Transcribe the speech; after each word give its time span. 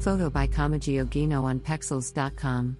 Photo 0.00 0.30
by 0.30 0.46
Kamaji 0.46 1.04
Ogino 1.04 1.42
on 1.44 1.60
Pexels.com. 1.60 2.74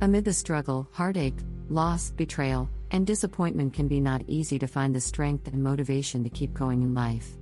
Amid 0.00 0.24
the 0.24 0.32
struggle, 0.32 0.88
heartache, 0.90 1.36
loss, 1.68 2.12
betrayal, 2.12 2.70
and 2.92 3.06
disappointment 3.06 3.74
can 3.74 3.88
be 3.88 4.00
not 4.00 4.22
easy 4.26 4.58
to 4.58 4.66
find 4.66 4.94
the 4.94 5.00
strength 5.00 5.48
and 5.48 5.62
motivation 5.62 6.24
to 6.24 6.30
keep 6.30 6.54
going 6.54 6.80
in 6.80 6.94
life. 6.94 7.36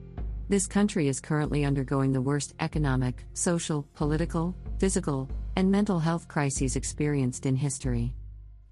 This 0.49 0.67
country 0.67 1.07
is 1.07 1.21
currently 1.21 1.65
undergoing 1.65 2.13
the 2.13 2.21
worst 2.21 2.55
economic, 2.59 3.25
social, 3.35 3.87
political, 3.95 4.57
physical, 4.81 5.29
and 5.55 5.71
mental 5.71 6.01
health 6.01 6.27
crises 6.27 6.75
experienced 6.75 7.47
in 7.47 7.55
history. 7.55 8.13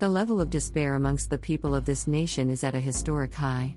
The 0.01 0.09
level 0.09 0.41
of 0.41 0.51
despair 0.51 0.97
amongst 0.97 1.30
the 1.30 1.38
people 1.38 1.73
of 1.73 1.84
this 1.84 2.09
nation 2.09 2.51
is 2.51 2.65
at 2.65 2.74
a 2.74 2.80
historic 2.80 3.33
high. 3.33 3.77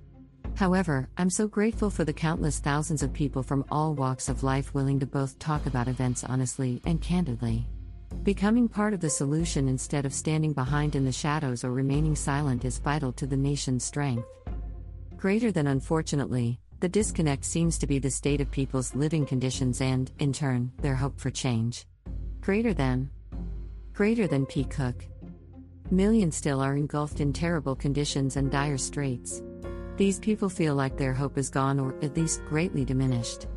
However, 0.59 1.08
I'm 1.18 1.30
so 1.30 1.48
grateful 1.48 1.90
for 1.90 2.04
the 2.04 2.12
countless 2.12 2.59
thousands 2.59 3.02
of 3.02 3.13
people 3.13 3.41
from 3.41 3.63
all 3.72 3.94
walks 3.95 4.27
of 4.27 4.44
life 4.44 4.73
willing 4.73 4.99
to 4.99 5.05
both 5.05 5.40
talk 5.40 5.66
about 5.66 5.88
events 5.88 6.26
honestly 6.26 6.82
and 6.85 7.02
candidly. 7.02 7.66
Becoming 8.23 8.68
part 8.68 8.94
of 8.94 8.99
the 8.99 9.09
solution 9.09 9.70
instead 9.70 10.05
of 10.05 10.13
standing 10.13 10.52
behind 10.52 10.98
in 10.98 11.05
the 11.05 11.13
shadows 11.13 11.63
or 11.63 11.72
remaining 11.72 12.13
silent 12.13 12.66
is 12.66 12.77
vital 12.77 13.13
to 13.13 13.26
the 13.26 13.38
nation's 13.38 13.85
strength. 13.85 14.27
Greater 15.16 15.49
than 15.49 15.68
unfortunately, 15.68 16.60
the 16.82 16.90
disconnect 16.90 17.46
seems 17.46 17.77
to 17.77 17.88
be 17.88 17.98
the 17.98 18.12
state 18.12 18.41
of 18.41 18.52
people's 18.52 18.94
living 18.94 19.26
conditions 19.26 19.80
and, 19.80 20.12
in 20.20 20.34
turn, 20.34 20.73
their 20.82 20.96
hope 20.96 21.21
for 21.21 21.30
change. 21.30 21.85
Greater 22.41 22.73
than. 22.73 23.10
Greater 23.94 24.27
than 24.27 24.46
P. 24.46 24.66
Cook. 24.66 25.05
Millions 25.90 26.35
still 26.35 26.60
are 26.60 26.76
engulfed 26.76 27.21
in 27.21 27.32
terrible 27.32 27.77
conditions 27.77 28.35
and 28.35 28.51
dire 28.51 28.77
straits. 28.77 29.41
These 29.99 30.19
people 30.19 30.47
feel 30.47 30.75
like 30.75 30.95
their 30.95 31.13
hope 31.13 31.37
is 31.37 31.49
gone 31.49 31.77
or, 31.77 31.93
at 32.01 32.15
least, 32.15 32.41
greatly 32.45 32.85
diminished. 32.85 33.47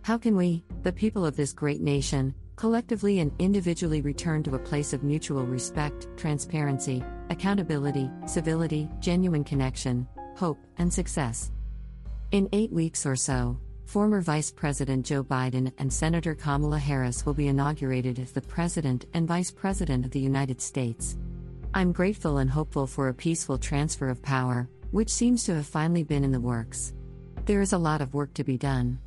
How 0.00 0.16
can 0.16 0.34
we, 0.34 0.64
the 0.82 0.90
people 0.90 1.26
of 1.26 1.36
this 1.36 1.52
great 1.52 1.82
nation, 1.82 2.34
collectively 2.56 3.18
and 3.18 3.30
individually 3.38 4.00
return 4.00 4.42
to 4.44 4.54
a 4.54 4.58
place 4.58 4.94
of 4.94 5.02
mutual 5.02 5.44
respect, 5.44 6.08
transparency, 6.16 7.04
accountability, 7.28 8.10
civility, 8.24 8.88
genuine 8.98 9.44
connection, 9.44 10.08
hope, 10.38 10.56
and 10.78 10.90
success? 10.90 11.52
In 12.30 12.48
eight 12.54 12.72
weeks 12.72 13.04
or 13.04 13.14
so, 13.14 13.58
former 13.84 14.22
Vice 14.22 14.50
President 14.50 15.04
Joe 15.04 15.22
Biden 15.22 15.70
and 15.76 15.92
Senator 15.92 16.34
Kamala 16.34 16.78
Harris 16.78 17.26
will 17.26 17.34
be 17.34 17.48
inaugurated 17.48 18.18
as 18.18 18.32
the 18.32 18.40
President 18.40 19.04
and 19.12 19.28
Vice 19.28 19.50
President 19.50 20.06
of 20.06 20.12
the 20.12 20.20
United 20.20 20.62
States. 20.62 21.18
I'm 21.74 21.92
grateful 21.92 22.38
and 22.38 22.48
hopeful 22.48 22.86
for 22.86 23.08
a 23.08 23.14
peaceful 23.14 23.58
transfer 23.58 24.08
of 24.08 24.22
power, 24.22 24.66
which 24.90 25.10
seems 25.10 25.44
to 25.44 25.54
have 25.54 25.66
finally 25.66 26.02
been 26.02 26.24
in 26.24 26.32
the 26.32 26.40
works. 26.40 26.92
There 27.44 27.60
is 27.60 27.72
a 27.72 27.78
lot 27.78 28.00
of 28.00 28.14
work 28.14 28.34
to 28.34 28.44
be 28.44 28.58
done. 28.58 28.98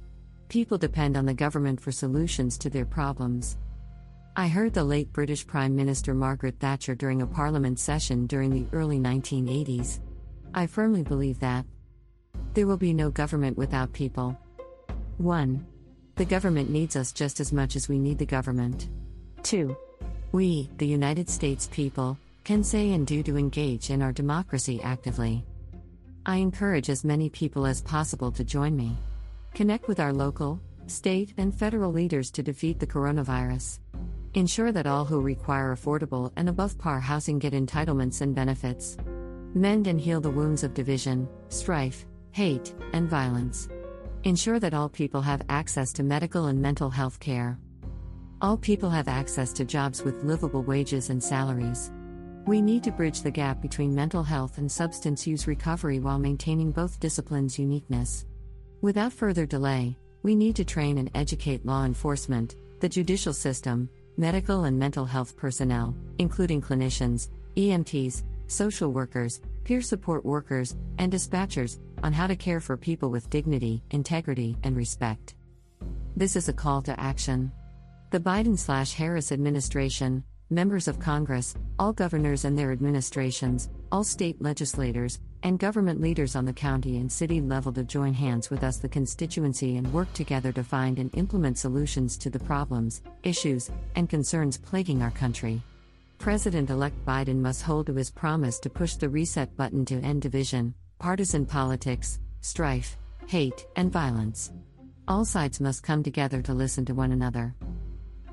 People 0.49 0.77
depend 0.77 1.17
on 1.17 1.25
the 1.25 1.33
government 1.33 1.79
for 1.81 1.91
solutions 1.91 2.57
to 2.59 2.69
their 2.69 2.85
problems. 2.85 3.57
I 4.35 4.47
heard 4.47 4.73
the 4.73 4.83
late 4.83 5.13
British 5.13 5.45
Prime 5.45 5.75
Minister 5.75 6.13
Margaret 6.13 6.59
Thatcher 6.59 6.95
during 6.95 7.21
a 7.21 7.27
parliament 7.27 7.79
session 7.79 8.25
during 8.25 8.49
the 8.51 8.65
early 8.75 8.99
1980s. 8.99 9.99
I 10.53 10.67
firmly 10.67 11.03
believe 11.03 11.39
that, 11.39 11.65
there 12.53 12.67
will 12.67 12.77
be 12.77 12.93
no 12.93 13.09
government 13.09 13.57
without 13.57 13.93
people. 13.93 14.37
1. 15.17 15.65
The 16.15 16.25
government 16.25 16.69
needs 16.69 16.95
us 16.95 17.11
just 17.11 17.39
as 17.39 17.51
much 17.51 17.75
as 17.75 17.89
we 17.89 17.97
need 17.97 18.17
the 18.17 18.25
government. 18.25 18.89
2. 19.43 19.75
We, 20.31 20.69
the 20.77 20.87
United 20.87 21.29
States 21.29 21.67
people, 21.71 22.17
can 22.43 22.63
say 22.63 22.91
and 22.91 23.05
do 23.05 23.23
to 23.23 23.37
engage 23.37 23.89
in 23.89 24.01
our 24.01 24.11
democracy 24.11 24.81
actively. 24.83 25.43
I 26.25 26.37
encourage 26.37 26.89
as 26.89 27.03
many 27.03 27.29
people 27.29 27.65
as 27.65 27.81
possible 27.81 28.31
to 28.31 28.45
join 28.45 28.77
me. 28.77 28.95
Connect 29.53 29.89
with 29.89 29.99
our 29.99 30.13
local, 30.13 30.61
state, 30.87 31.33
and 31.37 31.53
federal 31.53 31.91
leaders 31.91 32.31
to 32.31 32.41
defeat 32.41 32.79
the 32.79 32.87
coronavirus. 32.87 33.79
Ensure 34.33 34.71
that 34.71 34.87
all 34.87 35.03
who 35.03 35.19
require 35.19 35.75
affordable 35.75 36.31
and 36.37 36.47
above 36.47 36.77
par 36.77 37.01
housing 37.01 37.39
get 37.39 37.51
entitlements 37.51 38.21
and 38.21 38.33
benefits. 38.33 38.95
Mend 39.53 39.87
and 39.87 39.99
heal 39.99 40.21
the 40.21 40.31
wounds 40.31 40.63
of 40.63 40.73
division, 40.73 41.27
strife, 41.49 42.05
hate, 42.31 42.73
and 42.93 43.09
violence. 43.09 43.67
Ensure 44.23 44.61
that 44.61 44.73
all 44.73 44.87
people 44.87 45.21
have 45.21 45.41
access 45.49 45.91
to 45.91 46.03
medical 46.03 46.45
and 46.45 46.61
mental 46.61 46.89
health 46.89 47.19
care. 47.19 47.59
All 48.41 48.55
people 48.55 48.89
have 48.89 49.09
access 49.09 49.51
to 49.53 49.65
jobs 49.65 50.03
with 50.03 50.23
livable 50.23 50.63
wages 50.63 51.09
and 51.09 51.21
salaries. 51.21 51.91
We 52.45 52.61
need 52.61 52.83
to 52.83 52.91
bridge 52.91 53.21
the 53.21 53.31
gap 53.31 53.61
between 53.61 53.95
mental 53.95 54.21
health 54.21 54.57
and 54.57 54.69
substance 54.69 55.25
use 55.25 55.47
recovery 55.47 56.01
while 56.01 56.19
maintaining 56.19 56.71
both 56.71 56.99
disciplines' 56.99 57.57
uniqueness. 57.57 58.25
Without 58.81 59.13
further 59.13 59.45
delay, 59.45 59.97
we 60.23 60.35
need 60.35 60.53
to 60.57 60.65
train 60.65 60.97
and 60.97 61.09
educate 61.15 61.65
law 61.65 61.85
enforcement, 61.85 62.57
the 62.81 62.89
judicial 62.89 63.31
system, 63.31 63.89
medical 64.17 64.65
and 64.65 64.77
mental 64.77 65.05
health 65.05 65.37
personnel, 65.37 65.95
including 66.17 66.61
clinicians, 66.61 67.29
EMTs, 67.55 68.23
social 68.47 68.91
workers, 68.91 69.39
peer 69.63 69.81
support 69.81 70.25
workers, 70.25 70.75
and 70.97 71.13
dispatchers, 71.13 71.79
on 72.03 72.11
how 72.11 72.27
to 72.27 72.35
care 72.35 72.59
for 72.59 72.75
people 72.75 73.09
with 73.09 73.29
dignity, 73.29 73.81
integrity, 73.91 74.57
and 74.63 74.75
respect. 74.75 75.35
This 76.17 76.35
is 76.35 76.49
a 76.49 76.53
call 76.53 76.81
to 76.81 76.99
action. 76.99 77.53
The 78.11 78.19
Biden 78.19 78.93
Harris 78.93 79.31
administration, 79.31 80.25
members 80.53 80.87
of 80.87 80.99
Congress, 80.99 81.55
all 81.79 81.91
governors 81.93 82.45
and 82.45 82.57
their 82.57 82.71
administrations, 82.71 83.69
all 83.91 84.03
state 84.03 84.41
legislators, 84.41 85.19
and 85.43 85.59
government 85.59 85.99
leaders 85.99 86.35
on 86.35 86.45
the 86.45 86.53
county 86.53 86.97
and 86.97 87.11
city 87.11 87.41
level 87.41 87.73
to 87.73 87.83
join 87.83 88.13
hands 88.13 88.49
with 88.49 88.63
us, 88.63 88.77
the 88.77 88.87
constituency, 88.87 89.77
and 89.77 89.91
work 89.91 90.11
together 90.13 90.51
to 90.51 90.63
find 90.63 90.99
and 90.99 91.15
implement 91.15 91.57
solutions 91.57 92.17
to 92.17 92.29
the 92.29 92.39
problems, 92.39 93.01
issues, 93.23 93.69
and 93.95 94.09
concerns 94.09 94.57
plaguing 94.57 95.01
our 95.01 95.11
country. 95.11 95.61
President 96.19 96.69
elect 96.69 96.95
Biden 97.05 97.37
must 97.37 97.63
hold 97.63 97.87
to 97.87 97.93
his 97.93 98.09
promise 98.11 98.59
to 98.59 98.69
push 98.69 98.95
the 98.95 99.09
reset 99.09 99.55
button 99.57 99.83
to 99.85 99.99
end 100.01 100.21
division, 100.21 100.73
partisan 100.99 101.45
politics, 101.45 102.19
strife, 102.39 102.97
hate, 103.27 103.65
and 103.75 103.91
violence. 103.91 104.51
All 105.07 105.25
sides 105.25 105.59
must 105.59 105.83
come 105.83 106.01
together 106.01 106.41
to 106.43 106.53
listen 106.53 106.85
to 106.85 106.93
one 106.93 107.11
another. 107.11 107.55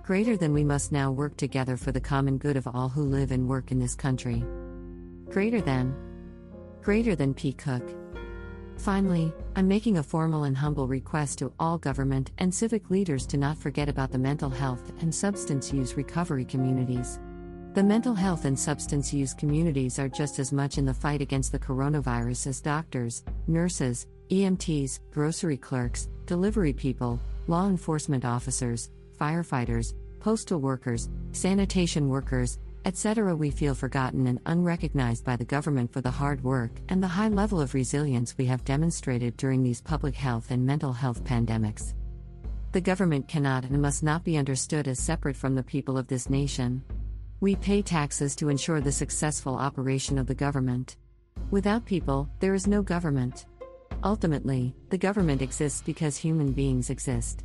Greater 0.02 0.36
than 0.36 0.52
we 0.52 0.64
must 0.64 0.90
now 0.92 1.10
work 1.12 1.36
together 1.36 1.76
for 1.76 1.92
the 1.92 2.00
common 2.00 2.38
good 2.38 2.56
of 2.56 2.66
all 2.66 2.88
who 2.88 3.02
live 3.02 3.30
and 3.30 3.48
work 3.48 3.70
in 3.70 3.78
this 3.78 3.94
country. 3.94 4.44
Greater 5.30 5.60
than. 5.60 5.94
Greater 6.82 7.14
than 7.14 7.34
P. 7.34 7.52
Cook. 7.52 7.82
Finally, 8.76 9.32
I'm 9.54 9.68
making 9.68 9.98
a 9.98 10.02
formal 10.02 10.44
and 10.44 10.56
humble 10.56 10.88
request 10.88 11.38
to 11.38 11.52
all 11.60 11.76
government 11.76 12.32
and 12.38 12.52
civic 12.52 12.90
leaders 12.90 13.26
to 13.26 13.36
not 13.36 13.58
forget 13.58 13.88
about 13.88 14.10
the 14.10 14.18
mental 14.18 14.48
health 14.48 14.90
and 15.00 15.14
substance 15.14 15.72
use 15.72 15.96
recovery 15.96 16.46
communities. 16.46 17.20
The 17.74 17.84
mental 17.84 18.14
health 18.14 18.46
and 18.46 18.58
substance 18.58 19.12
use 19.12 19.34
communities 19.34 19.98
are 19.98 20.08
just 20.08 20.38
as 20.38 20.50
much 20.50 20.78
in 20.78 20.86
the 20.86 20.94
fight 20.94 21.20
against 21.20 21.52
the 21.52 21.58
coronavirus 21.58 22.48
as 22.48 22.60
doctors, 22.60 23.22
nurses, 23.46 24.06
EMTs, 24.30 24.98
grocery 25.12 25.56
clerks, 25.58 26.08
delivery 26.26 26.72
people, 26.72 27.20
law 27.46 27.68
enforcement 27.68 28.24
officers, 28.24 28.90
firefighters, 29.20 29.94
postal 30.20 30.60
workers, 30.60 31.10
sanitation 31.32 32.08
workers, 32.08 32.58
etc. 32.84 33.36
We 33.36 33.50
feel 33.50 33.74
forgotten 33.74 34.26
and 34.26 34.40
unrecognized 34.46 35.24
by 35.24 35.36
the 35.36 35.44
government 35.44 35.92
for 35.92 36.00
the 36.00 36.10
hard 36.10 36.42
work 36.42 36.72
and 36.88 37.02
the 37.02 37.08
high 37.08 37.28
level 37.28 37.60
of 37.60 37.74
resilience 37.74 38.36
we 38.38 38.46
have 38.46 38.64
demonstrated 38.64 39.36
during 39.36 39.62
these 39.62 39.82
public 39.82 40.14
health 40.14 40.50
and 40.50 40.64
mental 40.64 40.92
health 40.92 41.22
pandemics. 41.24 41.94
The 42.72 42.80
government 42.80 43.28
cannot 43.28 43.64
and 43.64 43.82
must 43.82 44.02
not 44.02 44.24
be 44.24 44.38
understood 44.38 44.88
as 44.88 44.98
separate 44.98 45.36
from 45.36 45.54
the 45.54 45.62
people 45.62 45.98
of 45.98 46.06
this 46.06 46.30
nation. 46.30 46.82
We 47.40 47.56
pay 47.56 47.82
taxes 47.82 48.36
to 48.36 48.48
ensure 48.48 48.80
the 48.80 48.92
successful 48.92 49.56
operation 49.56 50.18
of 50.18 50.26
the 50.26 50.34
government. 50.34 50.96
Without 51.50 51.84
people, 51.84 52.28
there 52.38 52.54
is 52.54 52.66
no 52.66 52.82
government. 52.82 53.46
Ultimately, 54.04 54.74
the 54.88 54.98
government 54.98 55.42
exists 55.42 55.82
because 55.82 56.16
human 56.16 56.52
beings 56.52 56.90
exist. 56.90 57.44